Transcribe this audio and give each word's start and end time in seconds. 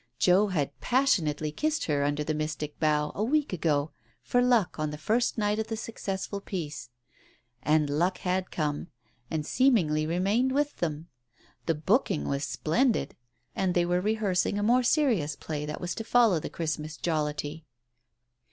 Joe 0.17 0.47
had 0.47 0.79
passionately 0.79 1.51
kissed 1.51 1.85
her 1.85 2.03
under 2.03 2.23
the 2.23 2.33
mystic 2.33 2.79
bough, 2.79 3.11
a 3.13 3.23
week 3.23 3.53
ago, 3.53 3.91
for 4.23 4.41
luck, 4.41 4.79
on 4.79 4.89
the 4.89 4.97
first 4.97 5.37
night 5.37 5.59
of 5.59 5.67
the 5.67 5.77
successful 5.77 6.41
piece. 6.41 6.89
And 7.61 7.87
luck 7.87 8.17
had 8.17 8.49
come, 8.49 8.87
and 9.29 9.45
seem 9.45 9.75
ingly 9.75 10.07
remained 10.07 10.53
with 10.53 10.77
them. 10.77 11.09
The 11.67 11.75
booking 11.75 12.27
was 12.27 12.43
splendid. 12.43 13.15
And 13.55 13.75
they 13.75 13.85
were 13.85 14.01
rehearsing 14.01 14.57
a 14.57 14.63
more 14.63 14.81
serious 14.81 15.35
play 15.35 15.67
that 15.67 15.79
was 15.79 15.93
to 15.93 16.03
follow 16.03 16.39
the 16.39 16.49
Christmas 16.49 16.97
jollity. 16.97 17.63